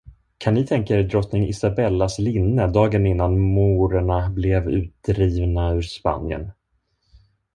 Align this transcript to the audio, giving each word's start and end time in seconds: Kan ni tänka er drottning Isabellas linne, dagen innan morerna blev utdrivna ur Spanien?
Kan 0.39 0.53
ni 0.53 0.67
tänka 0.67 0.95
er 0.95 1.03
drottning 1.03 1.43
Isabellas 1.47 2.17
linne, 2.19 2.67
dagen 2.71 3.05
innan 3.05 3.39
morerna 3.39 4.29
blev 4.29 4.67
utdrivna 4.69 5.73
ur 5.73 5.81
Spanien? 5.81 6.51